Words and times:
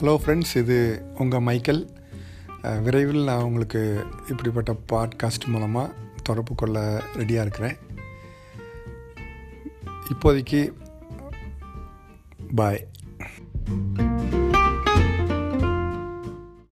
Hello 0.00 0.16
friends 0.24 0.56
இது 0.56 1.02
உங்கள் 1.18 1.40
Michael. 1.40 1.90
விரைவில் 2.82 3.24
நான் 3.24 3.42
உங்களுக்கு 3.42 4.04
இப்படிப்பட்ட 4.28 4.76
பாட்காஸ்ட் 4.92 5.46
மூலமாக 5.46 5.92
தொடர்பு 6.22 6.54
கொள்ள 6.54 7.02
ரெடியாக 7.16 7.46
இருக்கிறேன். 7.46 7.76
இப்போதைக்கு 10.12 10.72
பாய் 12.54 12.86